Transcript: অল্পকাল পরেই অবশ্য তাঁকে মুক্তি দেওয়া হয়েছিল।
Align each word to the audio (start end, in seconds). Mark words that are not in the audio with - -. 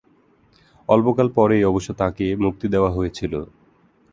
অল্পকাল 0.89 1.27
পরেই 1.35 1.63
অবশ্য 1.63 1.89
তাঁকে 1.93 2.25
মুক্তি 2.43 2.67
দেওয়া 2.67 2.91
হয়েছিল। 2.91 3.33